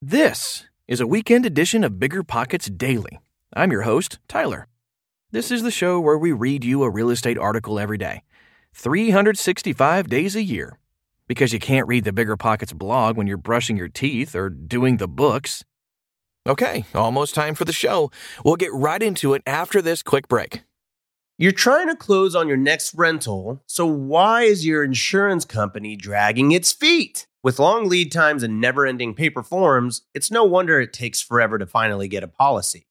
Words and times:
This 0.00 0.68
is 0.86 1.00
a 1.00 1.08
weekend 1.08 1.44
edition 1.44 1.82
of 1.82 1.98
Bigger 1.98 2.22
Pockets 2.22 2.70
Daily. 2.70 3.18
I'm 3.52 3.72
your 3.72 3.82
host, 3.82 4.20
Tyler. 4.28 4.68
This 5.32 5.50
is 5.50 5.64
the 5.64 5.72
show 5.72 5.98
where 5.98 6.16
we 6.16 6.30
read 6.30 6.62
you 6.62 6.84
a 6.84 6.90
real 6.90 7.10
estate 7.10 7.36
article 7.36 7.80
every 7.80 7.98
day, 7.98 8.22
365 8.74 10.08
days 10.08 10.36
a 10.36 10.42
year. 10.44 10.78
Because 11.26 11.52
you 11.52 11.58
can't 11.58 11.88
read 11.88 12.04
the 12.04 12.12
Bigger 12.12 12.36
Pockets 12.36 12.72
blog 12.72 13.16
when 13.16 13.26
you're 13.26 13.36
brushing 13.36 13.76
your 13.76 13.88
teeth 13.88 14.36
or 14.36 14.48
doing 14.48 14.98
the 14.98 15.08
books. 15.08 15.64
Okay, 16.46 16.84
almost 16.94 17.34
time 17.34 17.56
for 17.56 17.64
the 17.64 17.72
show. 17.72 18.12
We'll 18.44 18.54
get 18.54 18.72
right 18.72 19.02
into 19.02 19.34
it 19.34 19.42
after 19.48 19.82
this 19.82 20.04
quick 20.04 20.28
break. 20.28 20.62
You're 21.38 21.50
trying 21.50 21.88
to 21.88 21.96
close 21.96 22.36
on 22.36 22.46
your 22.46 22.56
next 22.56 22.94
rental, 22.94 23.64
so 23.66 23.84
why 23.84 24.42
is 24.42 24.64
your 24.64 24.84
insurance 24.84 25.44
company 25.44 25.96
dragging 25.96 26.52
its 26.52 26.72
feet? 26.72 27.27
With 27.44 27.60
long 27.60 27.88
lead 27.88 28.10
times 28.10 28.42
and 28.42 28.60
never 28.60 28.84
ending 28.84 29.14
paper 29.14 29.44
forms, 29.44 30.02
it's 30.12 30.28
no 30.28 30.42
wonder 30.42 30.80
it 30.80 30.92
takes 30.92 31.22
forever 31.22 31.56
to 31.56 31.66
finally 31.66 32.08
get 32.08 32.24
a 32.24 32.28
policy. 32.28 32.87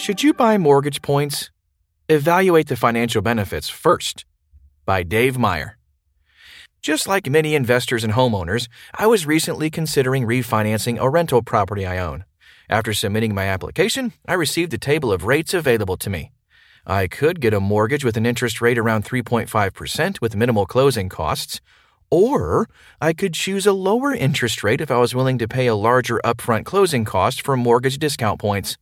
Should 0.00 0.22
you 0.22 0.32
buy 0.32 0.56
mortgage 0.56 1.02
points? 1.02 1.50
Evaluate 2.08 2.68
the 2.68 2.74
financial 2.74 3.20
benefits 3.20 3.68
first. 3.68 4.24
By 4.86 5.02
Dave 5.02 5.36
Meyer. 5.36 5.76
Just 6.80 7.06
like 7.06 7.28
many 7.28 7.54
investors 7.54 8.02
and 8.02 8.14
homeowners, 8.14 8.66
I 8.94 9.06
was 9.06 9.26
recently 9.26 9.68
considering 9.68 10.24
refinancing 10.26 10.98
a 10.98 11.10
rental 11.10 11.42
property 11.42 11.84
I 11.84 11.98
own. 11.98 12.24
After 12.70 12.94
submitting 12.94 13.34
my 13.34 13.44
application, 13.44 14.14
I 14.26 14.32
received 14.32 14.72
a 14.72 14.78
table 14.78 15.12
of 15.12 15.26
rates 15.26 15.52
available 15.52 15.98
to 15.98 16.08
me. 16.08 16.32
I 16.86 17.06
could 17.06 17.38
get 17.38 17.52
a 17.52 17.60
mortgage 17.60 18.02
with 18.02 18.16
an 18.16 18.24
interest 18.24 18.62
rate 18.62 18.78
around 18.78 19.04
3.5% 19.04 20.22
with 20.22 20.34
minimal 20.34 20.64
closing 20.64 21.10
costs, 21.10 21.60
or 22.10 22.70
I 23.02 23.12
could 23.12 23.34
choose 23.34 23.66
a 23.66 23.74
lower 23.74 24.14
interest 24.14 24.64
rate 24.64 24.80
if 24.80 24.90
I 24.90 24.96
was 24.96 25.14
willing 25.14 25.36
to 25.36 25.46
pay 25.46 25.66
a 25.66 25.74
larger 25.74 26.22
upfront 26.24 26.64
closing 26.64 27.04
cost 27.04 27.42
for 27.42 27.54
mortgage 27.54 27.98
discount 27.98 28.40
points. 28.40 28.78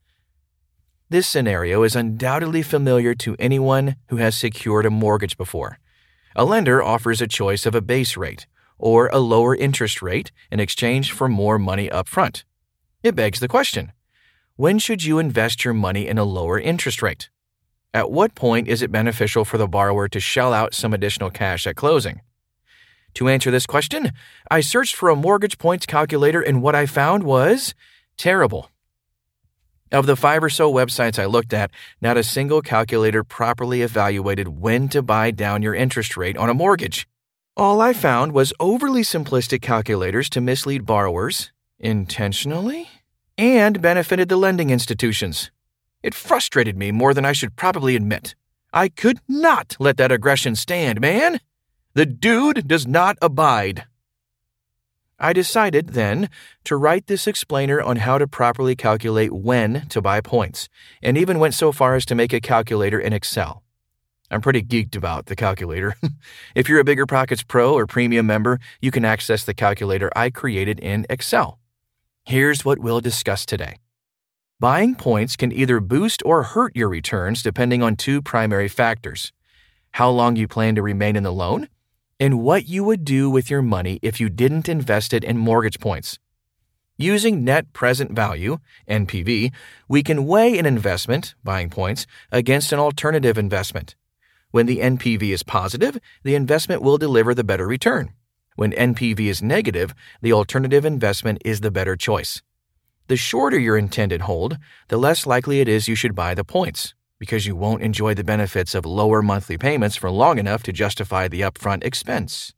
This 1.11 1.27
scenario 1.27 1.85
is 1.85 1.97
undoubtedly 1.97 2.61
familiar 2.61 3.15
to 3.15 3.35
anyone 3.39 3.97
who 4.09 4.17
has 4.17 4.37
secured 4.37 4.85
a 4.85 4.91
mortgage 4.91 5.39
before. 5.39 5.79
A 6.37 6.45
lender 6.45 6.83
offers 6.83 7.23
a 7.23 7.27
choice 7.27 7.65
of 7.65 7.75
a 7.75 7.81
base 7.81 8.15
rate 8.15 8.47
or 8.77 9.09
a 9.09 9.19
lower 9.19 9.57
interest 9.57 10.03
rate 10.03 10.33
in 10.53 10.61
exchange 10.61 11.13
for 11.13 11.27
more 11.27 11.59
money 11.59 11.91
up 11.91 12.09
front. 12.09 12.45
It 13.03 13.15
begs 13.17 13.41
the 13.41 13.49
question 13.49 13.93
when 14.57 14.79
should 14.79 15.03
you 15.03 15.19
invest 15.19 15.65
your 15.65 15.73
money 15.73 16.07
in 16.07 16.19
a 16.19 16.25
lower 16.25 16.61
interest 16.61 17.01
rate? 17.01 17.31
At 17.95 18.11
what 18.11 18.35
point 18.35 18.69
is 18.69 18.83
it 18.83 18.93
beneficial 18.93 19.47
for 19.47 19.57
the 19.57 19.67
borrower 19.67 20.09
to 20.09 20.21
shell 20.21 20.53
out 20.53 20.75
some 20.75 20.93
additional 20.93 21.31
cash 21.31 21.67
at 21.67 21.77
closing? 21.77 22.21
To 23.15 23.31
answer 23.31 23.51
this 23.51 23.65
question, 23.65 24.13
I 24.51 24.61
searched 24.61 24.95
for 24.95 25.09
a 25.09 25.17
mortgage 25.17 25.57
points 25.57 25.87
calculator 25.87 26.43
and 26.43 26.61
what 26.61 26.75
I 26.75 26.85
found 26.85 27.23
was 27.23 27.75
terrible. 28.19 28.71
Of 29.91 30.05
the 30.05 30.17
five 30.17 30.45
or 30.45 30.51
so 30.51 30.71
websites 30.71 31.19
I 31.19 31.25
looked 31.25 31.55
at, 31.55 31.71
not 32.03 32.19
a 32.19 32.23
single 32.23 32.61
calculator 32.61 33.25
properly 33.25 33.81
evaluated 33.81 34.61
when 34.61 34.89
to 34.91 35.01
buy 35.01 35.31
down 35.31 35.63
your 35.63 35.75
interest 35.75 36.15
rate 36.15 36.37
on 36.37 36.51
a 36.51 36.55
mortgage. 36.55 37.09
All 37.57 37.81
I 37.81 37.95
found 37.95 38.33
was 38.33 38.53
overly 38.61 39.01
simplistic 39.01 39.63
calculators 39.63 40.29
to 40.31 40.43
mislead 40.43 40.85
borrowers, 40.85 41.53
intentionally, 41.79 42.89
and 43.39 43.81
benefited 43.81 44.29
the 44.29 44.37
lending 44.37 44.69
institutions. 44.69 45.51
It 46.03 46.15
frustrated 46.15 46.77
me 46.77 46.93
more 46.93 47.15
than 47.15 47.25
I 47.25 47.33
should 47.33 47.57
probably 47.57 47.97
admit. 47.97 48.35
I 48.75 48.91
could 48.91 49.21
not 49.27 49.75
let 49.81 49.97
that 49.97 50.13
aggression 50.13 50.55
stand, 50.55 51.01
man. 51.01 51.41
The 51.95 52.05
dude 52.05 52.69
does 52.69 52.87
not 52.87 53.17
abide. 53.23 53.87
I 55.19 55.33
decided 55.33 55.91
then 55.91 56.31
to 56.65 56.77
write 56.77 57.07
this 57.07 57.27
explainer 57.27 57.81
on 57.83 57.97
how 57.97 58.19
to 58.19 58.29
properly 58.29 58.77
calculate 58.77 59.33
when 59.33 59.87
to 59.89 60.01
buy 60.01 60.21
points, 60.21 60.69
and 61.03 61.19
even 61.19 61.39
went 61.39 61.55
so 61.55 61.73
far 61.73 61.97
as 61.97 62.05
to 62.07 62.15
make 62.15 62.33
a 62.33 62.41
calculator 62.41 63.01
in 63.01 63.13
Excel. 63.13 63.65
I'm 64.31 64.41
pretty 64.41 64.63
geeked 64.63 64.95
about 64.95 65.27
the 65.27 65.35
calculator. 65.35 65.97
if 66.55 66.69
you're 66.69 66.81
a 66.81 66.85
Bigger 66.85 67.07
Pockets 67.07 67.43
Pro 67.43 67.75
or 67.75 67.87
Premium 67.87 68.27
member, 68.27 68.61
you 68.81 68.91
can 68.91 69.05
access 69.05 69.45
the 69.45 69.55
calculator 69.55 70.11
I 70.15 70.31
created 70.31 70.79
in 70.79 71.07
Excel. 71.11 71.59
Here's 72.25 72.65
what 72.65 72.79
we'll 72.79 73.01
discuss 73.01 73.47
today. 73.47 73.77
Buying 74.61 74.95
points 74.95 75.35
can 75.35 75.51
either 75.51 75.81
boost 75.81 76.23
or 76.25 76.43
hurt 76.43 76.77
your 76.77 76.89
returns 76.89 77.43
depending 77.43 77.83
on 77.83 77.97
two 77.97 78.21
primary 78.21 78.69
factors 78.69 79.33
how 79.93 80.11
long 80.11 80.37
you 80.37 80.47
plan 80.47 80.75
to 80.77 80.83
remain 80.83 81.17
in 81.17 81.23
the 81.23 81.33
loan 81.33 81.69
and 82.21 82.41
what 82.41 82.69
you 82.69 82.83
would 82.83 83.05
do 83.05 83.31
with 83.31 83.49
your 83.49 83.63
money 83.63 83.99
if 84.03 84.21
you 84.21 84.29
didn't 84.29 84.69
invest 84.69 85.13
it 85.13 85.23
in 85.23 85.39
mortgage 85.39 85.79
points. 85.79 86.19
Using 86.97 87.45
net 87.45 87.73
present 87.73 88.11
value, 88.11 88.59
NPV, 88.89 89.53
we 89.89 90.03
can 90.03 90.27
weigh 90.27 90.59
an 90.59 90.67
investment, 90.67 91.37
buying 91.45 91.71
points, 91.71 92.07
against 92.33 92.73
an 92.73 92.81
alternative 92.81 93.39
investment. 93.39 93.95
When 94.51 94.67
the 94.67 94.79
NPV 94.79 95.33
is 95.33 95.45
positive, 95.45 95.99
the 96.25 96.35
investment 96.35 96.83
will 96.83 96.99
deliver 96.99 97.35
the 97.35 97.45
better 97.45 97.69
return. 97.69 98.15
When 98.57 98.73
NPV 98.73 99.21
is 99.21 99.43
negative, 99.43 99.95
the 100.21 100.33
alternative 100.33 100.85
investment 100.85 101.41
is 101.45 101.61
the 101.61 101.71
better 101.71 101.95
choice. 101.95 102.43
The 103.07 103.17
shorter 103.17 103.59
your 103.59 103.79
intended 103.79 104.23
hold, 104.23 104.59
the 104.89 104.97
less 104.97 105.25
likely 105.25 105.61
it 105.61 105.69
is 105.69 105.87
you 105.87 105.95
should 105.95 106.17
buy 106.17 106.35
the 106.35 106.45
points 106.45 106.95
because 107.19 107.47
you 107.47 107.57
won't 107.57 107.83
enjoy 107.83 108.15
the 108.15 108.25
benefits 108.25 108.75
of 108.75 108.85
lower 108.85 109.23
monthly 109.23 109.59
payments 109.59 109.97
for 109.97 110.11
long 110.11 110.39
enough 110.39 110.63
to 110.63 110.73
justify 110.73 111.29
the 111.29 111.41
upfront 111.41 111.85
expense. 111.85 112.55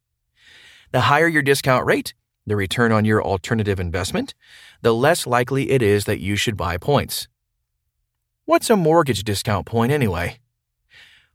The 0.92 1.02
higher 1.02 1.28
your 1.28 1.42
discount 1.42 1.86
rate, 1.86 2.14
the 2.46 2.56
return 2.56 2.92
on 2.92 3.04
your 3.04 3.22
alternative 3.22 3.78
investment, 3.78 4.34
the 4.82 4.94
less 4.94 5.26
likely 5.26 5.70
it 5.70 5.82
is 5.82 6.04
that 6.04 6.20
you 6.20 6.36
should 6.36 6.56
buy 6.56 6.76
points. 6.76 7.28
What's 8.44 8.70
a 8.70 8.76
mortgage 8.76 9.22
discount 9.22 9.66
point 9.66 9.92
anyway? 9.92 10.40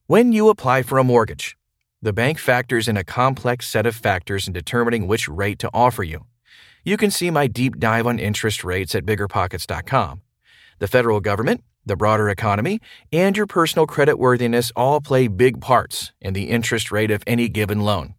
When 0.08 0.34
you 0.34 0.50
apply 0.50 0.84
for 0.84 0.98
a 0.98 1.04
mortgage, 1.04 1.58
the 2.02 2.14
bank 2.14 2.38
factors 2.38 2.88
in 2.88 2.98
a 2.98 3.04
complex 3.04 3.68
set 3.68 3.86
of 3.86 3.96
factors 3.96 4.48
in 4.48 4.54
determining 4.54 5.08
which 5.08 5.28
rate 5.28 5.58
to 5.60 5.70
offer 5.74 6.04
you. 6.04 6.26
You 6.84 6.98
can 6.98 7.10
see 7.10 7.32
my 7.32 7.48
deep 7.48 7.80
dive 7.80 8.06
on 8.06 8.20
interest 8.20 8.64
rates 8.64 8.94
at 8.94 9.06
biggerpockets.com. 9.06 10.22
The 10.78 10.88
federal 10.88 11.20
government, 11.20 11.64
the 11.86 11.96
broader 11.96 12.30
economy, 12.30 12.80
and 13.12 13.38
your 13.38 13.48
personal 13.48 13.88
credit 13.88 14.18
worthiness 14.18 14.72
all 14.76 15.02
play 15.02 15.28
big 15.28 15.62
parts 15.62 16.12
in 16.20 16.34
the 16.34 16.50
interest 16.50 16.92
rate 16.92 17.12
of 17.12 17.24
any 17.28 17.48
given 17.48 17.82
loan. 17.82 18.16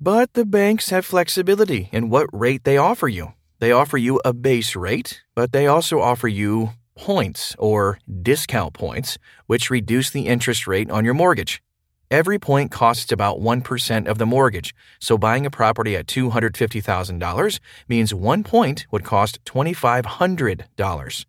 But 0.00 0.32
the 0.32 0.46
banks 0.46 0.90
have 0.90 1.04
flexibility 1.04 1.88
in 1.92 2.08
what 2.08 2.28
rate 2.32 2.64
they 2.64 2.76
offer 2.76 3.08
you. 3.08 3.34
They 3.58 3.72
offer 3.72 3.98
you 3.98 4.20
a 4.24 4.32
base 4.32 4.74
rate, 4.74 5.22
but 5.34 5.52
they 5.52 5.66
also 5.66 6.00
offer 6.00 6.28
you 6.28 6.70
points 6.96 7.54
or 7.58 7.98
discount 8.22 8.74
points, 8.74 9.18
which 9.46 9.70
reduce 9.70 10.10
the 10.10 10.26
interest 10.26 10.66
rate 10.66 10.90
on 10.90 11.04
your 11.04 11.14
mortgage. 11.14 11.62
Every 12.10 12.38
point 12.38 12.72
costs 12.72 13.12
about 13.12 13.40
1% 13.40 14.06
of 14.08 14.18
the 14.18 14.26
mortgage, 14.26 14.74
so 14.98 15.16
buying 15.16 15.46
a 15.46 15.50
property 15.50 15.94
at 15.94 16.06
$250,000 16.06 17.60
means 17.88 18.12
one 18.12 18.42
point 18.42 18.86
would 18.90 19.04
cost 19.04 19.38
$2,500. 19.44 21.24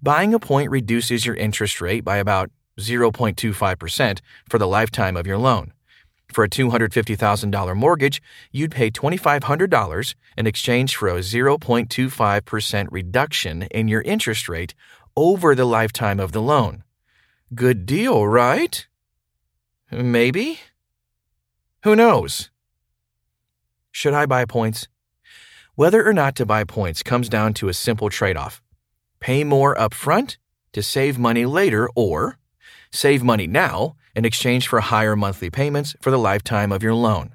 Buying 0.00 0.32
a 0.32 0.38
point 0.38 0.70
reduces 0.70 1.26
your 1.26 1.34
interest 1.34 1.80
rate 1.80 2.04
by 2.04 2.18
about 2.18 2.52
0.25% 2.78 4.20
for 4.48 4.56
the 4.56 4.68
lifetime 4.68 5.16
of 5.16 5.26
your 5.26 5.38
loan. 5.38 5.72
For 6.32 6.44
a 6.44 6.48
$250,000 6.48 7.76
mortgage, 7.76 8.22
you'd 8.52 8.70
pay 8.70 8.92
$2,500 8.92 10.14
in 10.36 10.46
exchange 10.46 10.94
for 10.94 11.08
a 11.08 11.18
0.25% 11.18 12.88
reduction 12.92 13.62
in 13.62 13.88
your 13.88 14.02
interest 14.02 14.48
rate 14.48 14.72
over 15.16 15.56
the 15.56 15.64
lifetime 15.64 16.20
of 16.20 16.30
the 16.30 16.42
loan. 16.42 16.84
Good 17.52 17.84
deal, 17.84 18.24
right? 18.24 18.86
Maybe? 19.90 20.60
Who 21.82 21.96
knows? 21.96 22.50
Should 23.90 24.14
I 24.14 24.26
buy 24.26 24.44
points? 24.44 24.86
Whether 25.74 26.06
or 26.06 26.12
not 26.12 26.36
to 26.36 26.46
buy 26.46 26.62
points 26.62 27.02
comes 27.02 27.28
down 27.28 27.52
to 27.54 27.68
a 27.68 27.74
simple 27.74 28.10
trade 28.10 28.36
off 28.36 28.62
pay 29.20 29.44
more 29.44 29.74
upfront 29.76 30.36
to 30.72 30.82
save 30.82 31.18
money 31.18 31.44
later, 31.44 31.88
or 31.94 32.38
save 32.90 33.22
money 33.22 33.46
now 33.46 33.96
in 34.14 34.24
exchange 34.24 34.68
for 34.68 34.80
higher 34.80 35.16
monthly 35.16 35.50
payments 35.50 35.94
for 36.00 36.10
the 36.10 36.18
lifetime 36.18 36.72
of 36.72 36.82
your 36.82 36.94
loan. 36.94 37.34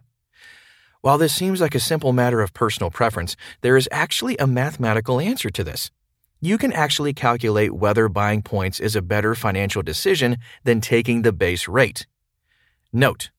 While 1.02 1.18
this 1.18 1.36
seems 1.36 1.60
like 1.60 1.76
a 1.76 1.80
simple 1.80 2.14
matter 2.14 2.42
of 2.42 2.54
personal 2.54 2.90
preference, 2.90 3.36
there 3.62 3.76
is 3.76 3.90
actually 3.92 4.38
a 4.38 4.48
mathematical 4.48 5.20
answer 5.20 5.50
to 5.50 5.64
this. 5.64 5.92
You 6.40 6.58
can 6.58 6.74
actually 6.74 7.14
calculate 7.14 7.74
whether 7.74 8.08
buying 8.10 8.42
points 8.42 8.80
is 8.80 8.96
a 8.96 9.02
better 9.02 9.36
financial 9.36 9.82
decision 9.82 10.38
than 10.64 10.82
taking 10.82 11.22
the 11.22 11.34
base 11.34 11.68
rate. 11.68 12.06
Note, 12.92 13.32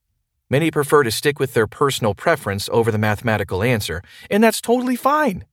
many 0.51 0.71
prefer 0.71 1.03
to 1.03 1.11
stick 1.11 1.39
with 1.39 1.55
their 1.55 1.67
personal 1.67 2.15
preference 2.15 2.69
over 2.73 2.91
the 2.91 2.99
mathematical 2.99 3.63
answer, 3.63 4.03
and 4.31 4.43
that's 4.43 4.61
totally 4.61 4.97
fine. 4.97 5.45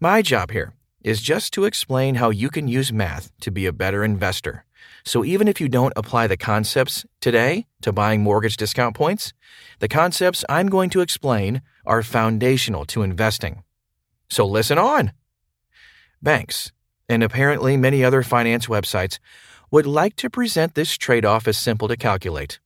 My 0.00 0.22
job 0.22 0.50
here 0.50 0.72
is 1.02 1.20
just 1.20 1.52
to 1.52 1.64
explain 1.64 2.16
how 2.16 2.30
you 2.30 2.50
can 2.50 2.68
use 2.68 2.92
math 2.92 3.30
to 3.40 3.50
be 3.50 3.66
a 3.66 3.72
better 3.72 4.04
investor. 4.04 4.64
So 5.04 5.24
even 5.24 5.48
if 5.48 5.60
you 5.60 5.68
don't 5.68 5.92
apply 5.96 6.26
the 6.26 6.36
concepts 6.36 7.06
today 7.20 7.66
to 7.82 7.92
buying 7.92 8.22
mortgage 8.22 8.56
discount 8.56 8.94
points, 8.94 9.32
the 9.78 9.88
concepts 9.88 10.44
I'm 10.48 10.68
going 10.68 10.90
to 10.90 11.00
explain 11.00 11.62
are 11.86 12.02
foundational 12.02 12.84
to 12.86 13.02
investing. 13.02 13.62
So 14.28 14.46
listen 14.46 14.78
on. 14.78 15.12
Banks, 16.20 16.72
and 17.08 17.22
apparently 17.22 17.76
many 17.76 18.04
other 18.04 18.22
finance 18.22 18.66
websites, 18.66 19.18
would 19.70 19.86
like 19.86 20.16
to 20.16 20.30
present 20.30 20.74
this 20.74 20.96
trade 20.96 21.24
off 21.24 21.46
as 21.46 21.56
simple 21.56 21.88
to 21.88 21.96
calculate. 21.96 22.58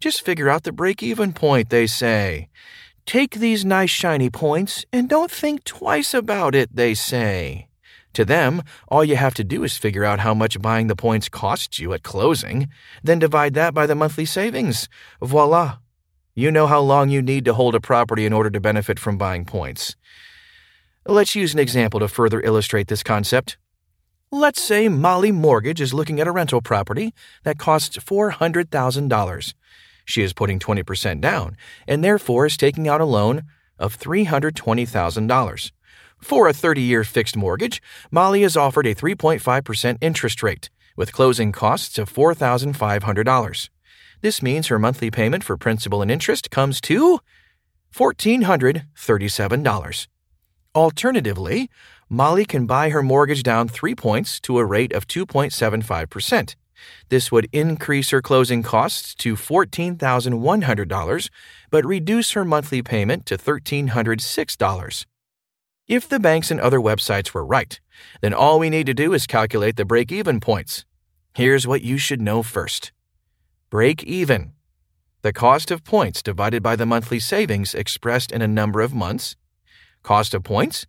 Just 0.00 0.22
figure 0.22 0.48
out 0.48 0.62
the 0.62 0.72
break 0.72 1.02
even 1.02 1.32
point, 1.32 1.70
they 1.70 1.86
say. 1.86 2.48
Take 3.06 3.34
these 3.34 3.64
nice 3.64 3.90
shiny 3.90 4.30
points 4.30 4.84
and 4.92 5.08
don't 5.08 5.30
think 5.30 5.64
twice 5.64 6.14
about 6.14 6.54
it, 6.54 6.74
they 6.74 6.94
say. 6.94 7.68
To 8.14 8.24
them, 8.24 8.62
all 8.88 9.04
you 9.04 9.16
have 9.16 9.34
to 9.34 9.44
do 9.44 9.64
is 9.64 9.76
figure 9.76 10.04
out 10.04 10.20
how 10.20 10.34
much 10.34 10.60
buying 10.60 10.86
the 10.86 10.96
points 10.96 11.28
costs 11.28 11.78
you 11.78 11.92
at 11.92 12.02
closing, 12.02 12.68
then 13.02 13.18
divide 13.18 13.54
that 13.54 13.72
by 13.72 13.86
the 13.86 13.94
monthly 13.94 14.26
savings. 14.26 14.88
Voila! 15.20 15.78
You 16.34 16.50
know 16.50 16.66
how 16.66 16.80
long 16.80 17.10
you 17.10 17.20
need 17.22 17.44
to 17.44 17.54
hold 17.54 17.74
a 17.74 17.80
property 17.80 18.24
in 18.24 18.32
order 18.32 18.50
to 18.50 18.60
benefit 18.60 18.98
from 18.98 19.18
buying 19.18 19.44
points. 19.44 19.96
Let's 21.06 21.34
use 21.34 21.52
an 21.52 21.58
example 21.60 22.00
to 22.00 22.08
further 22.08 22.40
illustrate 22.40 22.88
this 22.88 23.02
concept. 23.02 23.58
Let's 24.30 24.62
say 24.62 24.88
Molly 24.88 25.30
Mortgage 25.30 25.80
is 25.80 25.92
looking 25.92 26.20
at 26.20 26.26
a 26.26 26.32
rental 26.32 26.62
property 26.62 27.12
that 27.44 27.58
costs 27.58 27.98
$400,000. 27.98 29.54
She 30.04 30.22
is 30.22 30.32
putting 30.32 30.58
20% 30.58 31.20
down 31.20 31.56
and 31.86 32.02
therefore 32.02 32.46
is 32.46 32.56
taking 32.56 32.88
out 32.88 33.00
a 33.00 33.04
loan 33.04 33.42
of 33.78 33.98
$320,000. 33.98 35.72
For 36.22 36.48
a 36.48 36.54
30 36.54 36.80
year 36.80 37.04
fixed 37.04 37.36
mortgage, 37.36 37.82
Molly 38.10 38.44
is 38.44 38.56
offered 38.56 38.86
a 38.86 38.94
3.5% 38.94 39.98
interest 40.00 40.42
rate, 40.42 40.70
with 40.96 41.12
closing 41.12 41.52
costs 41.52 41.98
of 41.98 42.10
$4,500. 42.10 43.68
This 44.20 44.40
means 44.40 44.68
her 44.68 44.78
monthly 44.78 45.10
payment 45.10 45.42
for 45.42 45.56
principal 45.56 46.00
and 46.00 46.08
interest 46.10 46.50
comes 46.50 46.80
to 46.82 47.18
$1,437. 47.92 50.06
Alternatively, 50.74 51.68
Molly 52.08 52.44
can 52.44 52.66
buy 52.66 52.90
her 52.90 53.02
mortgage 53.02 53.42
down 53.42 53.66
three 53.68 53.96
points 53.96 54.38
to 54.40 54.58
a 54.58 54.64
rate 54.64 54.92
of 54.92 55.08
2.75%. 55.08 56.54
This 57.08 57.32
would 57.32 57.48
increase 57.52 58.10
her 58.10 58.22
closing 58.22 58.62
costs 58.62 59.14
to 59.16 59.34
$14,100, 59.34 61.30
but 61.70 61.84
reduce 61.84 62.30
her 62.32 62.44
monthly 62.44 62.82
payment 62.82 63.26
to 63.26 63.36
$1,306. 63.36 65.06
If 65.88 66.08
the 66.08 66.20
banks 66.20 66.50
and 66.50 66.60
other 66.60 66.78
websites 66.78 67.34
were 67.34 67.44
right, 67.44 67.80
then 68.20 68.32
all 68.32 68.60
we 68.60 68.70
need 68.70 68.86
to 68.86 68.94
do 68.94 69.12
is 69.12 69.26
calculate 69.26 69.76
the 69.76 69.84
break 69.84 70.12
even 70.12 70.38
points. 70.38 70.84
Here's 71.34 71.66
what 71.66 71.82
you 71.82 71.98
should 71.98 72.20
know 72.20 72.42
first 72.42 72.92
break 73.68 74.04
even. 74.04 74.52
The 75.22 75.32
cost 75.32 75.70
of 75.70 75.82
points 75.82 76.22
divided 76.22 76.62
by 76.62 76.76
the 76.76 76.86
monthly 76.86 77.18
savings 77.18 77.74
expressed 77.74 78.30
in 78.30 78.42
a 78.42 78.48
number 78.48 78.80
of 78.80 78.92
months. 78.92 79.34
Cost 80.02 80.34
of 80.34 80.44
points. 80.44 80.86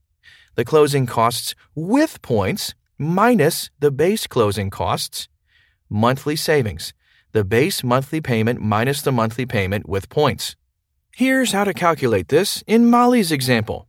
The 0.56 0.66
closing 0.66 1.06
costs 1.06 1.56
with 1.76 2.22
points 2.22 2.76
minus 2.98 3.70
the 3.80 3.92
base 3.92 4.28
closing 4.28 4.70
costs. 4.70 5.28
Monthly 5.90 6.36
savings. 6.36 6.94
The 7.32 7.44
base 7.44 7.84
monthly 7.84 8.22
payment 8.22 8.60
minus 8.60 9.02
the 9.02 9.12
monthly 9.12 9.46
payment 9.46 9.88
with 9.88 10.10
points. 10.10 10.56
Here's 11.16 11.52
how 11.52 11.64
to 11.64 11.74
calculate 11.74 12.28
this 12.28 12.64
in 12.68 12.90
Molly's 12.90 13.32
example. 13.32 13.88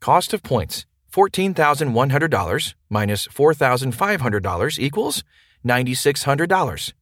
Cost 0.00 0.32
of 0.32 0.42
points 0.42 0.86
$14,100 1.12 2.74
minus 2.88 3.28
$4,500 3.28 4.78
equals 4.78 5.24
$9,600. 5.66 6.92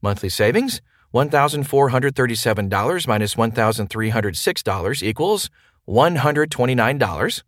Monthly 0.00 0.28
savings 0.28 0.80
$1,437 1.14 3.06
minus 3.06 3.34
$1,306 3.34 5.02
equals 5.02 5.50
$129. 5.88 7.42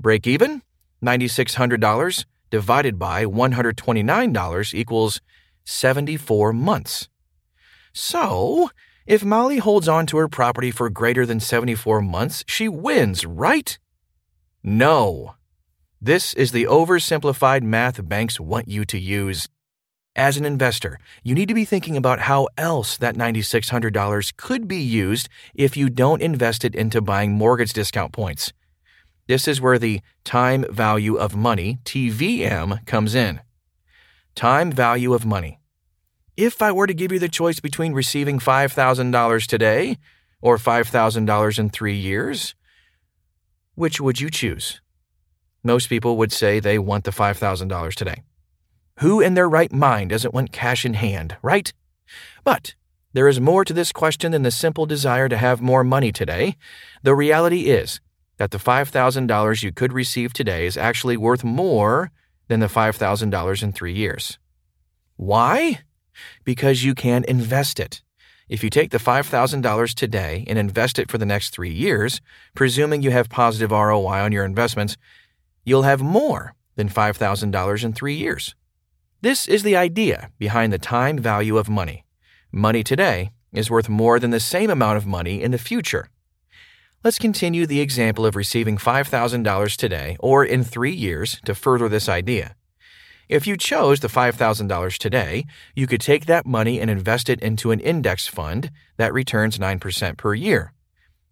Break 0.00 0.26
even 0.26 0.62
$9,600 1.04 2.24
divided 2.50 2.98
by 2.98 3.24
$129 3.24 4.74
equals 4.74 5.20
74 5.64 6.52
months. 6.52 7.08
So, 7.92 8.70
if 9.06 9.24
Molly 9.24 9.58
holds 9.58 9.88
on 9.88 10.06
to 10.06 10.18
her 10.18 10.28
property 10.28 10.70
for 10.70 10.90
greater 10.90 11.24
than 11.24 11.40
74 11.40 12.00
months, 12.00 12.44
she 12.46 12.68
wins, 12.68 13.24
right? 13.24 13.78
No. 14.62 15.34
This 16.00 16.34
is 16.34 16.52
the 16.52 16.64
oversimplified 16.64 17.62
math 17.62 18.08
banks 18.08 18.38
want 18.40 18.68
you 18.68 18.84
to 18.86 18.98
use. 18.98 19.48
As 20.16 20.36
an 20.36 20.44
investor, 20.44 20.98
you 21.22 21.34
need 21.34 21.48
to 21.48 21.54
be 21.54 21.64
thinking 21.64 21.96
about 21.96 22.20
how 22.20 22.48
else 22.56 22.96
that 22.96 23.14
$9,600 23.14 24.36
could 24.36 24.66
be 24.66 24.78
used 24.78 25.28
if 25.54 25.76
you 25.76 25.88
don't 25.88 26.22
invest 26.22 26.64
it 26.64 26.74
into 26.74 27.00
buying 27.00 27.32
mortgage 27.32 27.72
discount 27.72 28.12
points. 28.12 28.52
This 29.28 29.46
is 29.46 29.60
where 29.60 29.78
the 29.78 30.00
time 30.24 30.64
value 30.70 31.16
of 31.16 31.36
money, 31.36 31.78
TVM, 31.84 32.84
comes 32.86 33.14
in. 33.14 33.40
Time 34.34 34.72
value 34.72 35.14
of 35.14 35.24
money. 35.24 35.60
If 36.36 36.62
I 36.62 36.72
were 36.72 36.86
to 36.86 36.94
give 36.94 37.12
you 37.12 37.18
the 37.18 37.28
choice 37.28 37.60
between 37.60 37.92
receiving 37.92 38.38
$5,000 38.38 39.46
today 39.46 39.98
or 40.40 40.56
$5,000 40.56 41.58
in 41.58 41.70
three 41.70 41.96
years, 41.96 42.54
which 43.78 44.00
would 44.00 44.20
you 44.20 44.28
choose? 44.28 44.80
Most 45.62 45.88
people 45.88 46.16
would 46.16 46.32
say 46.32 46.58
they 46.58 46.80
want 46.80 47.04
the 47.04 47.12
$5,000 47.12 47.94
today. 47.94 48.22
Who 48.98 49.20
in 49.20 49.34
their 49.34 49.48
right 49.48 49.72
mind 49.72 50.10
doesn't 50.10 50.34
want 50.34 50.50
cash 50.50 50.84
in 50.84 50.94
hand, 50.94 51.36
right? 51.42 51.72
But 52.42 52.74
there 53.12 53.28
is 53.28 53.40
more 53.40 53.64
to 53.64 53.72
this 53.72 53.92
question 53.92 54.32
than 54.32 54.42
the 54.42 54.50
simple 54.50 54.84
desire 54.84 55.28
to 55.28 55.36
have 55.36 55.60
more 55.60 55.84
money 55.84 56.10
today. 56.10 56.56
The 57.04 57.14
reality 57.14 57.70
is, 57.70 58.00
that 58.38 58.50
the 58.50 58.58
$5,000 58.58 59.62
you 59.62 59.72
could 59.72 59.92
receive 59.92 60.32
today 60.32 60.66
is 60.66 60.76
actually 60.76 61.16
worth 61.16 61.44
more 61.44 62.10
than 62.48 62.58
the 62.58 62.66
$5,000 62.66 63.62
in 63.62 63.72
three 63.72 63.94
years. 63.94 64.38
Why? 65.16 65.80
Because 66.44 66.84
you 66.84 66.94
can 66.94 67.24
invest 67.28 67.78
it. 67.78 68.02
If 68.48 68.64
you 68.64 68.70
take 68.70 68.90
the 68.90 68.98
$5,000 68.98 69.94
today 69.94 70.44
and 70.46 70.58
invest 70.58 70.98
it 70.98 71.10
for 71.10 71.18
the 71.18 71.26
next 71.26 71.50
three 71.50 71.72
years, 71.72 72.22
presuming 72.54 73.02
you 73.02 73.10
have 73.10 73.28
positive 73.28 73.70
ROI 73.70 74.20
on 74.20 74.32
your 74.32 74.44
investments, 74.44 74.96
you'll 75.64 75.82
have 75.82 76.00
more 76.00 76.54
than 76.76 76.88
$5,000 76.88 77.84
in 77.84 77.92
three 77.92 78.14
years. 78.14 78.54
This 79.20 79.48
is 79.48 79.64
the 79.64 79.76
idea 79.76 80.30
behind 80.38 80.72
the 80.72 80.78
time 80.78 81.18
value 81.18 81.58
of 81.58 81.68
money. 81.68 82.04
Money 82.50 82.82
today 82.82 83.32
is 83.52 83.70
worth 83.70 83.88
more 83.88 84.18
than 84.18 84.30
the 84.30 84.40
same 84.40 84.70
amount 84.70 84.96
of 84.96 85.06
money 85.06 85.42
in 85.42 85.50
the 85.50 85.58
future. 85.58 86.08
Let's 87.04 87.18
continue 87.18 87.66
the 87.66 87.80
example 87.80 88.24
of 88.24 88.34
receiving 88.34 88.78
$5,000 88.78 89.76
today 89.76 90.16
or 90.20 90.44
in 90.44 90.64
three 90.64 90.92
years 90.92 91.40
to 91.44 91.54
further 91.54 91.88
this 91.88 92.08
idea. 92.08 92.54
If 93.28 93.46
you 93.46 93.58
chose 93.58 94.00
the 94.00 94.08
$5,000 94.08 94.96
today, 94.96 95.44
you 95.74 95.86
could 95.86 96.00
take 96.00 96.24
that 96.26 96.46
money 96.46 96.80
and 96.80 96.90
invest 96.90 97.28
it 97.28 97.40
into 97.40 97.70
an 97.70 97.78
index 97.80 98.26
fund 98.26 98.70
that 98.96 99.12
returns 99.12 99.58
9% 99.58 100.16
per 100.16 100.32
year. 100.34 100.72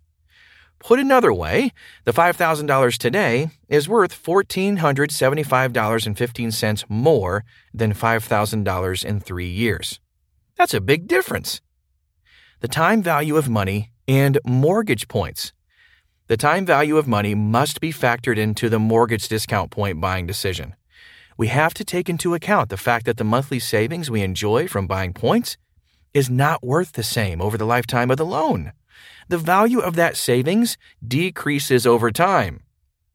Put 0.85 1.01
another 1.01 1.33
way, 1.33 1.73
the 2.05 2.13
$5,000 2.13 2.99
today 2.99 3.49
is 3.71 3.89
worth 3.89 4.23
$1,475.15 4.23 6.85
more 6.91 7.43
than 7.73 7.95
$5,000 7.95 9.05
in 9.07 9.19
three 9.19 9.49
years. 9.49 9.99
That's 10.57 10.75
a 10.75 10.83
big 10.83 11.09
difference. 11.09 11.63
The 12.61 12.69
time 12.69 13.03
value 13.03 13.39
of 13.39 13.49
money 13.49 13.93
and 14.07 14.39
mortgage 14.45 15.09
points. 15.09 15.55
The 16.27 16.37
time 16.37 16.67
value 16.67 16.99
of 16.99 17.09
money 17.09 17.35
must 17.35 17.81
be 17.81 17.91
factored 17.91 18.37
into 18.37 18.69
the 18.69 18.79
mortgage 18.79 19.27
discount 19.27 19.71
point 19.71 20.03
buying 20.03 20.27
decision. 20.27 20.75
We 21.39 21.47
have 21.47 21.73
to 21.75 21.85
take 21.85 22.11
into 22.11 22.35
account 22.35 22.69
the 22.69 22.77
fact 22.77 23.07
that 23.07 23.17
the 23.17 23.25
monthly 23.25 23.59
savings 23.59 24.11
we 24.11 24.21
enjoy 24.21 24.69
from 24.69 24.87
buying 24.87 25.15
points 25.15 25.57
is 26.13 26.29
not 26.29 26.63
worth 26.63 26.93
the 26.93 27.03
same 27.03 27.41
over 27.41 27.57
the 27.57 27.65
lifetime 27.65 28.11
of 28.11 28.19
the 28.19 28.27
loan 28.27 28.75
the 29.29 29.39
value 29.39 29.79
of 29.79 29.97
that 29.97 30.17
savings 30.17 30.77
decreases 31.07 31.87
over 31.87 32.11
time. 32.11 32.61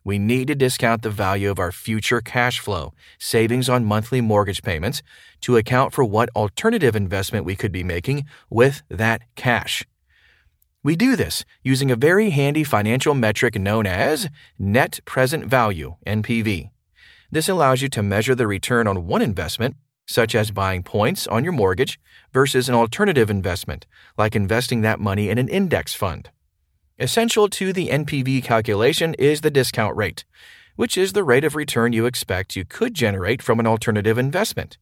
We 0.03 0.17
need 0.17 0.47
to 0.47 0.55
discount 0.55 1.01
the 1.01 1.09
value 1.09 1.51
of 1.51 1.59
our 1.59 1.71
future 1.71 2.21
cash 2.21 2.59
flow, 2.59 2.93
savings 3.19 3.69
on 3.69 3.85
monthly 3.85 4.21
mortgage 4.21 4.63
payments, 4.63 5.01
to 5.41 5.57
account 5.57 5.93
for 5.93 6.03
what 6.03 6.29
alternative 6.35 6.95
investment 6.95 7.45
we 7.45 7.55
could 7.55 7.71
be 7.71 7.83
making 7.83 8.25
with 8.49 8.81
that 8.89 9.21
cash. 9.35 9.85
We 10.81 10.95
do 10.95 11.17
this 11.17 11.43
using 11.61 11.91
a 11.91 11.97
very 11.97 12.29
handy 12.29 12.63
financial 12.63 13.13
metric 13.13 13.59
known 13.59 13.85
as 13.85 14.29
Net 14.57 15.01
Present 15.03 15.45
Value, 15.45 15.97
NPV. 16.07 16.69
This 17.29 17.49
allows 17.49 17.81
you 17.81 17.89
to 17.89 18.01
measure 18.01 18.33
the 18.33 18.47
return 18.47 18.87
on 18.87 19.05
one 19.05 19.21
investment 19.21 19.75
such 20.09 20.33
as 20.33 20.49
buying 20.49 20.81
points 20.81 21.27
on 21.27 21.43
your 21.43 21.53
mortgage, 21.53 21.99
versus 22.33 22.67
an 22.67 22.73
alternative 22.73 23.29
investment, 23.29 23.85
like 24.17 24.35
investing 24.35 24.81
that 24.81 24.99
money 24.99 25.29
in 25.29 25.37
an 25.37 25.47
index 25.47 25.93
fund. 25.93 26.31
Essential 26.97 27.47
to 27.47 27.71
the 27.71 27.89
NPV 27.89 28.43
calculation 28.43 29.13
is 29.19 29.41
the 29.41 29.51
discount 29.51 29.95
rate, 29.95 30.25
which 30.75 30.97
is 30.97 31.13
the 31.13 31.23
rate 31.23 31.43
of 31.43 31.55
return 31.55 31.93
you 31.93 32.07
expect 32.07 32.55
you 32.55 32.65
could 32.65 32.95
generate 32.95 33.43
from 33.43 33.59
an 33.59 33.67
alternative 33.67 34.17
investment. 34.17 34.79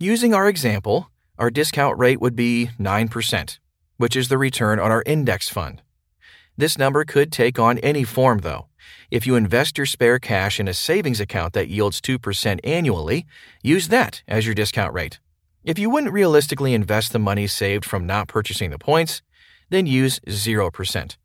Using 0.00 0.34
our 0.34 0.48
example, 0.48 1.08
our 1.38 1.50
discount 1.50 1.96
rate 1.96 2.20
would 2.20 2.34
be 2.34 2.70
9%, 2.80 3.58
which 3.96 4.16
is 4.16 4.28
the 4.28 4.38
return 4.38 4.80
on 4.80 4.90
our 4.90 5.04
index 5.06 5.48
fund. 5.48 5.82
This 6.56 6.76
number 6.76 7.04
could 7.04 7.30
take 7.30 7.60
on 7.60 7.78
any 7.78 8.02
form, 8.02 8.38
though. 8.38 8.66
If 9.10 9.26
you 9.26 9.36
invest 9.36 9.78
your 9.78 9.86
spare 9.86 10.18
cash 10.18 10.58
in 10.58 10.68
a 10.68 10.74
savings 10.74 11.20
account 11.20 11.52
that 11.52 11.68
yields 11.68 12.00
2% 12.00 12.60
annually, 12.64 13.26
use 13.62 13.88
that 13.88 14.22
as 14.26 14.46
your 14.46 14.54
discount 14.54 14.92
rate. 14.92 15.20
If 15.62 15.78
you 15.78 15.88
wouldn't 15.88 16.12
realistically 16.12 16.74
invest 16.74 17.12
the 17.12 17.18
money 17.18 17.46
saved 17.46 17.84
from 17.84 18.06
not 18.06 18.28
purchasing 18.28 18.70
the 18.70 18.78
points, 18.78 19.22
then 19.70 19.86
use 19.86 20.20
0%. 20.20 21.16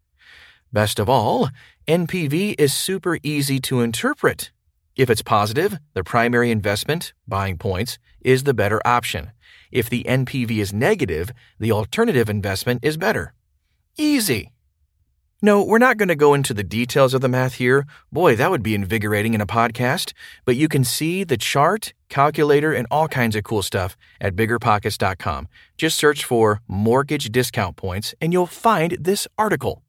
Best 0.72 1.00
of 1.00 1.10
all, 1.10 1.50
NPV 1.88 2.56
is 2.58 2.74
super 2.74 3.18
easy 3.24 3.60
to 3.62 3.82
interpret. 3.82 4.52
If 4.96 5.10
it's 5.10 5.22
positive, 5.22 5.80
the 5.94 6.04
primary 6.04 6.52
investment, 6.52 7.14
buying 7.28 7.58
points, 7.58 7.98
is 8.22 8.44
the 8.44 8.54
better 8.54 8.82
option. 8.86 9.32
If 9.72 9.90
the 9.90 10.04
NPV 10.04 10.58
is 10.58 10.74
negative, 10.74 11.32
the 11.60 11.72
alternative 11.72 12.30
investment 12.30 12.84
is 12.84 12.98
better. 12.98 13.34
Easy. 13.98 14.52
No, 15.42 15.64
we're 15.64 15.78
not 15.78 15.96
going 15.96 16.10
to 16.10 16.18
go 16.18 16.34
into 16.34 16.54
the 16.54 16.66
details 16.66 17.14
of 17.14 17.22
the 17.22 17.30
math 17.30 17.54
here. 17.54 17.86
Boy, 18.12 18.36
that 18.36 18.52
would 18.52 18.62
be 18.62 18.76
invigorating 18.76 19.34
in 19.34 19.40
a 19.40 19.48
podcast. 19.48 20.12
But 20.44 20.58
you 20.58 20.68
can 20.68 20.84
see 20.84 21.24
the 21.24 21.38
chart, 21.38 21.94
calculator, 22.10 22.74
and 22.74 22.86
all 22.92 23.08
kinds 23.08 23.38
of 23.38 23.46
cool 23.46 23.62
stuff 23.62 23.96
at 24.20 24.36
biggerpockets.com. 24.36 25.48
Just 25.78 25.98
search 25.98 26.26
for 26.26 26.60
mortgage 26.68 27.32
discount 27.32 27.78
points 27.78 28.14
and 28.20 28.34
you'll 28.34 28.48
find 28.48 28.98
this 29.00 29.30
article. 29.38 29.82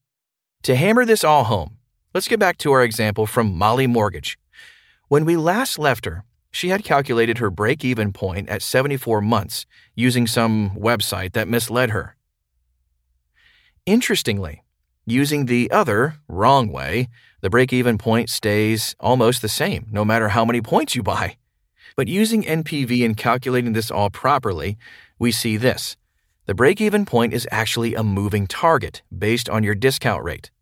To 0.62 0.76
hammer 0.76 1.04
this 1.04 1.24
all 1.24 1.42
home, 1.42 1.78
let's 2.14 2.28
get 2.28 2.38
back 2.38 2.56
to 2.58 2.70
our 2.70 2.84
example 2.84 3.26
from 3.26 3.52
Molly 3.52 3.88
Mortgage. 3.88 4.38
When 5.08 5.24
we 5.24 5.36
last 5.36 5.80
left 5.80 6.04
her, 6.04 6.22
she 6.52 6.68
had 6.68 6.84
calculated 6.84 7.38
her 7.38 7.50
break 7.50 7.84
even 7.84 8.12
point 8.12 8.48
at 8.48 8.62
74 8.62 9.20
months 9.20 9.66
using 9.96 10.28
some 10.28 10.70
website 10.76 11.32
that 11.32 11.48
misled 11.48 11.90
her. 11.90 12.14
Interestingly, 13.84 14.62
Using 15.10 15.46
the 15.46 15.68
other, 15.72 16.14
wrong 16.28 16.70
way, 16.70 17.08
the 17.40 17.50
break 17.50 17.72
even 17.72 17.98
point 17.98 18.30
stays 18.30 18.94
almost 19.00 19.42
the 19.42 19.48
same, 19.48 19.88
no 19.90 20.04
matter 20.04 20.28
how 20.28 20.44
many 20.44 20.60
points 20.60 20.94
you 20.94 21.02
buy. 21.02 21.36
But 21.96 22.06
using 22.06 22.44
NPV 22.44 23.04
and 23.04 23.16
calculating 23.16 23.72
this 23.72 23.90
all 23.90 24.08
properly, 24.08 24.78
we 25.18 25.32
see 25.32 25.56
this. 25.56 25.96
The 26.46 26.54
break 26.54 26.80
even 26.80 27.04
point 27.04 27.34
is 27.34 27.48
actually 27.50 27.96
a 27.96 28.04
moving 28.04 28.46
target 28.46 29.02
based 29.10 29.48
on 29.48 29.64
your 29.64 29.74
discount 29.74 30.22
rate. 30.22 30.52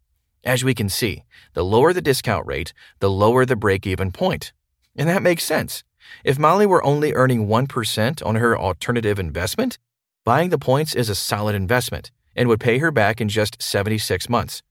As 0.44 0.64
we 0.64 0.72
can 0.72 0.88
see, 0.88 1.24
the 1.52 1.62
lower 1.62 1.92
the 1.92 2.00
discount 2.00 2.46
rate, 2.46 2.72
the 3.00 3.10
lower 3.10 3.44
the 3.44 3.54
break 3.54 3.86
even 3.86 4.10
point. 4.12 4.54
And 4.96 5.10
that 5.10 5.22
makes 5.22 5.44
sense. 5.44 5.84
If 6.24 6.38
Molly 6.38 6.64
were 6.64 6.82
only 6.82 7.12
earning 7.12 7.48
1% 7.48 8.24
on 8.24 8.34
her 8.36 8.58
alternative 8.58 9.18
investment, 9.18 9.76
buying 10.24 10.48
the 10.48 10.56
points 10.56 10.94
is 10.94 11.10
a 11.10 11.14
solid 11.14 11.54
investment 11.54 12.12
and 12.38 12.48
would 12.48 12.60
pay 12.60 12.78
her 12.78 12.92
back 12.92 13.20
in 13.20 13.28
just 13.28 13.60
76 13.60 14.28
months. 14.28 14.62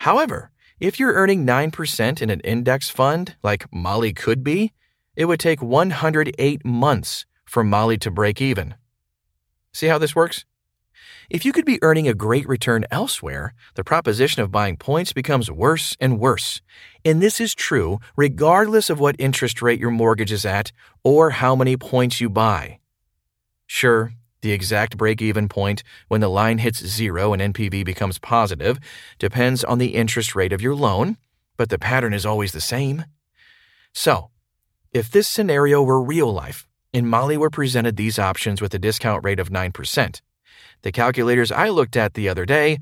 However, 0.00 0.50
if 0.80 0.98
you're 0.98 1.12
earning 1.12 1.46
9% 1.46 2.22
in 2.22 2.30
an 2.30 2.40
index 2.40 2.88
fund, 2.88 3.36
like 3.42 3.72
Molly 3.72 4.14
could 4.14 4.42
be, 4.42 4.72
it 5.14 5.26
would 5.26 5.38
take 5.38 5.62
108 5.62 6.64
months 6.64 7.26
for 7.44 7.62
Molly 7.62 7.98
to 7.98 8.10
break 8.10 8.40
even. 8.40 8.74
See 9.72 9.88
how 9.88 9.98
this 9.98 10.16
works? 10.16 10.46
If 11.28 11.44
you 11.44 11.52
could 11.52 11.66
be 11.66 11.78
earning 11.82 12.08
a 12.08 12.14
great 12.14 12.48
return 12.48 12.86
elsewhere, 12.90 13.52
the 13.74 13.84
proposition 13.84 14.42
of 14.42 14.50
buying 14.50 14.76
points 14.76 15.12
becomes 15.12 15.50
worse 15.50 15.96
and 16.00 16.18
worse. 16.18 16.62
And 17.04 17.22
this 17.22 17.40
is 17.40 17.54
true 17.54 17.98
regardless 18.16 18.88
of 18.88 19.00
what 19.00 19.16
interest 19.18 19.60
rate 19.60 19.80
your 19.80 19.90
mortgage 19.90 20.32
is 20.32 20.46
at 20.46 20.72
or 21.04 21.30
how 21.30 21.54
many 21.54 21.76
points 21.76 22.20
you 22.20 22.30
buy. 22.30 22.78
Sure, 23.66 24.12
the 24.46 24.52
exact 24.52 24.96
break 24.96 25.20
even 25.20 25.48
point 25.48 25.82
when 26.06 26.20
the 26.20 26.30
line 26.30 26.58
hits 26.58 26.86
zero 26.86 27.32
and 27.32 27.42
NPV 27.52 27.84
becomes 27.84 28.16
positive 28.20 28.78
depends 29.18 29.64
on 29.64 29.78
the 29.78 29.96
interest 29.96 30.36
rate 30.36 30.52
of 30.52 30.62
your 30.62 30.76
loan, 30.76 31.16
but 31.56 31.68
the 31.68 31.80
pattern 31.80 32.14
is 32.14 32.24
always 32.24 32.52
the 32.52 32.60
same. 32.60 33.04
So, 33.92 34.30
if 34.92 35.10
this 35.10 35.26
scenario 35.26 35.82
were 35.82 36.00
real 36.00 36.32
life 36.32 36.68
and 36.94 37.10
Molly 37.10 37.36
were 37.36 37.50
presented 37.50 37.96
these 37.96 38.20
options 38.20 38.60
with 38.60 38.72
a 38.72 38.78
discount 38.78 39.24
rate 39.24 39.40
of 39.40 39.50
9%, 39.50 40.20
the 40.82 40.92
calculators 40.92 41.50
I 41.50 41.68
looked 41.68 41.96
at 41.96 42.14
the 42.14 42.28
other 42.28 42.46
day 42.46 42.78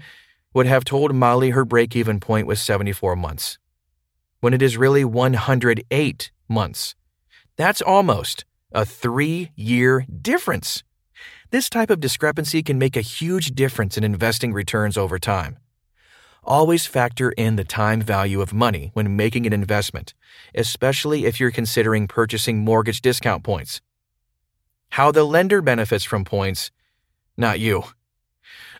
would 0.53 0.67
have 0.67 0.85
told 0.85 1.15
Molly 1.15 1.51
her 1.51 1.65
break 1.65 1.97
even 1.97 2.21
point 2.21 2.47
was 2.47 2.61
74 2.61 3.17
months, 3.17 3.59
when 4.41 4.53
it 4.53 4.61
is 4.61 4.77
really 4.77 5.03
108 5.03 6.31
months. 6.47 6.95
That's 7.57 7.81
almost 7.81 8.45
a 8.71 8.85
three 8.85 9.51
year 9.57 10.05
difference. 10.21 10.85
This 11.55 11.71
type 11.71 11.89
of 11.89 12.01
discrepancy 12.01 12.65
can 12.65 12.81
make 12.81 12.97
a 12.97 13.01
huge 13.01 13.55
difference 13.55 13.97
in 13.97 14.03
investing 14.03 14.53
returns 14.53 14.99
over 14.99 15.21
time. 15.21 15.59
Always 16.43 16.85
factor 16.85 17.31
in 17.31 17.55
the 17.55 17.63
time 17.63 18.03
value 18.03 18.41
of 18.41 18.53
money 18.53 18.91
when 18.95 19.15
making 19.15 19.47
an 19.47 19.53
investment, 19.53 20.15
especially 20.53 21.27
if 21.27 21.39
you're 21.39 21.53
considering 21.53 22.09
purchasing 22.09 22.59
mortgage 22.59 23.01
discount 23.01 23.45
points. 23.45 23.81
How 24.99 25.13
the 25.13 25.23
lender 25.23 25.63
benefits 25.63 26.03
from 26.03 26.25
points, 26.25 26.73
not 27.37 27.61
you. 27.61 27.85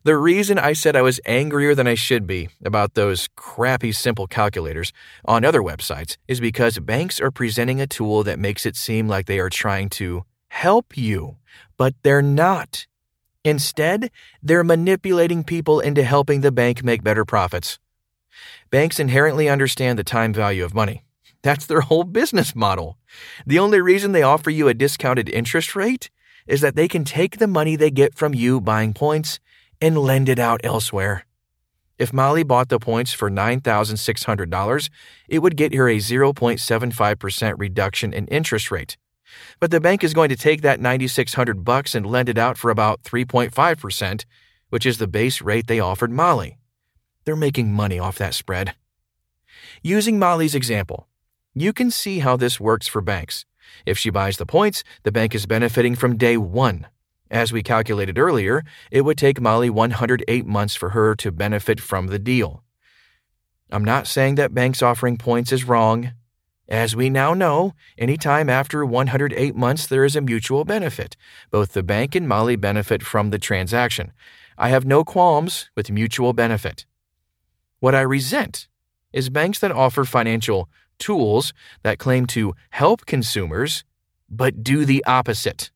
The 0.03 0.17
reason 0.17 0.59
I 0.59 0.73
said 0.73 0.97
I 0.97 1.03
was 1.03 1.21
angrier 1.25 1.77
than 1.77 1.87
I 1.87 1.95
should 1.95 2.27
be 2.27 2.49
about 2.65 2.95
those 2.95 3.29
crappy 3.37 3.93
simple 3.93 4.27
calculators 4.27 4.93
on 5.25 5.45
other 5.45 5.63
websites 5.63 6.17
is 6.27 6.41
because 6.41 6.81
banks 6.81 7.21
are 7.21 7.31
presenting 7.31 7.81
a 7.81 7.87
tool 7.87 8.25
that 8.25 8.41
makes 8.41 8.67
it 8.67 8.75
seem 8.75 9.07
like 9.07 9.27
they 9.27 9.39
are 9.39 9.49
trying 9.49 9.91
to 9.91 10.25
help 10.55 10.97
you, 10.97 11.37
but 11.77 11.95
they're 12.03 12.23
not. 12.23 12.87
Instead, 13.45 14.11
they're 14.43 14.65
manipulating 14.65 15.43
people 15.45 15.81
into 15.81 16.03
helping 16.05 16.41
the 16.41 16.53
bank 16.53 16.83
make 16.83 17.03
better 17.03 17.25
profits. 17.25 17.79
Banks 18.71 19.01
inherently 19.01 19.49
understand 19.49 19.99
the 19.99 20.05
time 20.05 20.33
value 20.33 20.65
of 20.65 20.73
money. 20.73 21.03
That's 21.43 21.67
their 21.67 21.83
whole 21.83 22.05
business 22.05 22.55
model. 22.55 22.97
The 23.45 23.59
only 23.59 23.81
reason 23.81 24.13
they 24.13 24.23
offer 24.23 24.49
you 24.49 24.69
a 24.69 24.75
discounted 24.75 25.29
interest 25.29 25.75
rate 25.75 26.09
is 26.47 26.61
that 26.61 26.77
they 26.77 26.89
can 26.89 27.05
take 27.05 27.39
the 27.39 27.49
money 27.49 27.75
they 27.77 27.91
get 27.91 28.15
from 28.15 28.33
you 28.33 28.61
buying 28.61 28.95
points 28.95 29.41
and 29.81 29.99
lend 29.99 30.29
it 30.29 30.39
out 30.39 30.61
elsewhere. 30.63 31.27
If 31.99 32.13
Molly 32.13 32.45
bought 32.45 32.69
the 32.69 32.79
points 32.79 33.13
for 33.13 33.31
$9,600, 33.31 34.91
it 35.29 35.39
would 35.41 35.57
get 35.57 35.75
her 35.75 35.89
a 35.89 35.99
0.75% 35.99 37.55
reduction 37.59 38.13
in 38.13 38.27
interest 38.29 38.71
rate. 38.71 38.97
But 39.61 39.71
the 39.71 39.81
bank 39.81 40.05
is 40.05 40.15
going 40.15 40.29
to 40.29 40.37
take 40.37 40.63
that 40.63 40.81
9600 40.81 41.65
bucks 41.65 41.95
and 41.95 42.07
lend 42.07 42.29
it 42.29 42.39
out 42.39 42.59
for 42.59 42.71
about 42.71 43.03
3.5%, 43.03 44.25
which 44.71 44.87
is 44.87 44.99
the 44.99 45.07
base 45.07 45.41
rate 45.41 45.67
they 45.67 45.81
offered 45.81 46.11
Molly. 46.11 46.59
They're 47.25 47.37
making 47.37 47.73
money 47.73 47.99
off 47.99 48.19
that 48.19 48.35
spread. 48.35 48.75
Using 49.83 50.19
Molly's 50.19 50.55
example, 50.55 51.09
you 51.55 51.73
can 51.73 51.91
see 51.91 52.19
how 52.19 52.37
this 52.37 52.61
works 52.61 52.89
for 52.89 53.01
banks. 53.01 53.45
If 53.87 53.99
she 53.99 54.11
buys 54.11 54.37
the 54.37 54.47
points, 54.47 54.85
the 55.05 55.13
bank 55.13 55.35
is 55.35 55.47
benefiting 55.47 55.95
from 55.95 56.17
day 56.17 56.37
one. 56.37 56.87
As 57.31 57.53
we 57.53 57.63
calculated 57.63 58.19
earlier, 58.19 58.63
it 58.91 59.03
would 59.03 59.19
take 59.19 59.41
Molly 59.41 59.71
108 59.71 60.47
months 60.47 60.75
for 60.75 60.91
her 60.91 61.15
to 61.17 61.33
benefit 61.33 61.81
from 61.81 62.09
the 62.09 62.19
deal. 62.19 62.63
I'm 63.71 63.85
not 63.85 64.07
saying 64.07 64.37
that 64.37 64.55
banks 64.55 64.83
offering 64.83 65.17
points 65.17 65.51
is 65.51 65.65
wrong. 65.65 66.13
As 66.69 66.97
we 66.97 67.11
now 67.11 67.35
know, 67.35 67.75
any 67.99 68.17
time 68.17 68.49
after 68.49 68.87
108 68.87 69.55
months, 69.55 69.87
there 69.87 70.05
is 70.05 70.17
a 70.17 70.23
mutual 70.23 70.65
benefit. 70.65 71.17
Both 71.51 71.73
the 71.73 71.83
bank 71.83 72.15
and 72.15 72.27
Molly 72.27 72.57
benefit 72.57 73.03
from 73.03 73.31
the 73.31 73.39
transaction. 73.39 74.13
I 74.57 74.71
have 74.71 74.87
no 74.87 75.05
qualms 75.05 75.69
with 75.77 75.91
mutual 75.91 76.33
benefit. 76.33 76.87
What 77.81 77.95
I 77.95 78.01
resent 78.01 78.69
is 79.13 79.29
banks 79.29 79.59
that 79.59 79.73
offer 79.73 80.05
financial 80.05 80.71
tools 80.99 81.53
that 81.83 81.99
claim 81.99 82.27
to 82.29 82.55
help 82.71 83.05
consumers 83.05 83.85
but 84.31 84.63
do 84.63 84.87
the 84.87 85.05
opposite. 85.05 85.71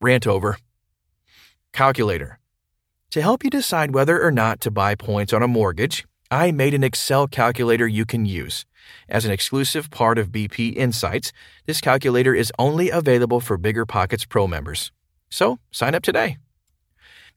Rant 0.00 0.26
over. 0.26 0.58
Calculator. 1.72 2.40
To 3.10 3.22
help 3.22 3.44
you 3.44 3.50
decide 3.50 3.94
whether 3.94 4.20
or 4.20 4.32
not 4.32 4.60
to 4.62 4.70
buy 4.72 4.96
points 4.96 5.32
on 5.32 5.42
a 5.42 5.48
mortgage, 5.48 6.04
I 6.30 6.50
made 6.52 6.74
an 6.74 6.84
Excel 6.84 7.26
calculator 7.26 7.88
you 7.88 8.04
can 8.04 8.26
use. 8.26 8.66
As 9.08 9.24
an 9.24 9.30
exclusive 9.30 9.90
part 9.90 10.18
of 10.18 10.30
BP 10.30 10.76
Insights, 10.76 11.32
this 11.64 11.80
calculator 11.80 12.34
is 12.34 12.52
only 12.58 12.90
available 12.90 13.40
for 13.40 13.56
Bigger 13.56 13.86
Pockets 13.86 14.26
Pro 14.26 14.46
members. 14.46 14.92
So 15.30 15.58
sign 15.70 15.94
up 15.94 16.02
today. 16.02 16.36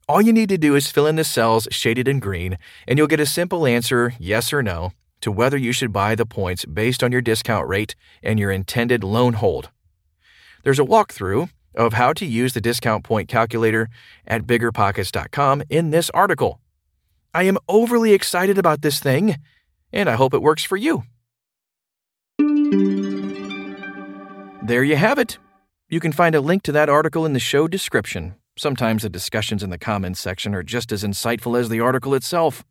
All 0.08 0.20
you 0.20 0.32
need 0.32 0.50
to 0.50 0.58
do 0.58 0.74
is 0.74 0.90
fill 0.90 1.06
in 1.06 1.16
the 1.16 1.24
cells 1.24 1.68
shaded 1.70 2.06
in 2.06 2.20
green, 2.20 2.58
and 2.86 2.98
you'll 2.98 3.06
get 3.06 3.20
a 3.20 3.24
simple 3.24 3.66
answer, 3.66 4.12
yes 4.18 4.52
or 4.52 4.62
no, 4.62 4.92
to 5.22 5.32
whether 5.32 5.56
you 5.56 5.72
should 5.72 5.92
buy 5.92 6.14
the 6.14 6.26
points 6.26 6.66
based 6.66 7.02
on 7.02 7.12
your 7.12 7.22
discount 7.22 7.66
rate 7.66 7.94
and 8.22 8.38
your 8.38 8.50
intended 8.50 9.02
loan 9.02 9.34
hold. 9.34 9.70
There's 10.64 10.80
a 10.80 10.84
walkthrough 10.84 11.48
of 11.74 11.94
how 11.94 12.12
to 12.12 12.26
use 12.26 12.52
the 12.52 12.60
discount 12.60 13.04
point 13.04 13.28
calculator 13.28 13.88
at 14.26 14.46
biggerpockets.com 14.46 15.62
in 15.70 15.90
this 15.90 16.10
article. 16.10 16.60
I 17.34 17.44
am 17.44 17.56
overly 17.66 18.12
excited 18.12 18.58
about 18.58 18.82
this 18.82 19.00
thing, 19.00 19.36
and 19.90 20.10
I 20.10 20.16
hope 20.16 20.34
it 20.34 20.42
works 20.42 20.64
for 20.64 20.76
you. 20.76 21.04
There 24.62 24.84
you 24.84 24.96
have 24.96 25.18
it. 25.18 25.38
You 25.88 25.98
can 25.98 26.12
find 26.12 26.34
a 26.34 26.40
link 26.40 26.62
to 26.64 26.72
that 26.72 26.88
article 26.90 27.24
in 27.24 27.32
the 27.32 27.40
show 27.40 27.68
description. 27.68 28.34
Sometimes 28.56 29.02
the 29.02 29.08
discussions 29.08 29.62
in 29.62 29.70
the 29.70 29.78
comments 29.78 30.20
section 30.20 30.54
are 30.54 30.62
just 30.62 30.92
as 30.92 31.02
insightful 31.04 31.58
as 31.58 31.70
the 31.70 31.80
article 31.80 32.14
itself. 32.14 32.64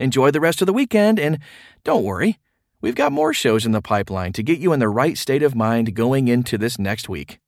Enjoy 0.00 0.32
the 0.32 0.40
rest 0.40 0.60
of 0.60 0.66
the 0.66 0.72
weekend, 0.72 1.20
and 1.20 1.38
don't 1.84 2.02
worry, 2.02 2.38
we've 2.80 2.96
got 2.96 3.12
more 3.12 3.32
shows 3.32 3.64
in 3.64 3.70
the 3.70 3.80
pipeline 3.80 4.32
to 4.32 4.42
get 4.42 4.58
you 4.58 4.72
in 4.72 4.80
the 4.80 4.88
right 4.88 5.16
state 5.16 5.44
of 5.44 5.54
mind 5.54 5.94
going 5.94 6.26
into 6.26 6.58
this 6.58 6.76
next 6.76 7.08
week. 7.08 7.38